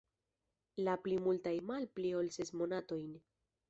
[0.87, 3.19] La pli multaj malpli ol ses monatojn.